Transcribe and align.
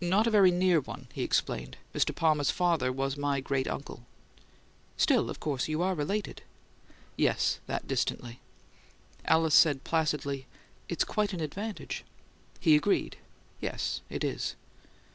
"Not 0.00 0.26
a 0.26 0.30
very 0.30 0.50
near 0.50 0.80
one," 0.80 1.08
he 1.12 1.22
explained. 1.22 1.76
"Mr. 1.94 2.14
Palmer's 2.14 2.50
father 2.50 2.90
was 2.90 3.18
my 3.18 3.38
great 3.40 3.68
uncle." 3.68 4.06
"Still, 4.96 5.28
of 5.28 5.40
course 5.40 5.68
you 5.68 5.82
are 5.82 5.94
related." 5.94 6.40
"Yes; 7.18 7.58
that 7.66 7.86
distantly." 7.86 8.40
Alice 9.26 9.54
said 9.54 9.84
placidly, 9.84 10.46
"It's 10.88 11.04
quite 11.04 11.34
an 11.34 11.40
advantage." 11.42 12.02
He 12.58 12.76
agreed. 12.76 13.18
"Yes. 13.60 14.00
It 14.08 14.24
is." 14.24 14.56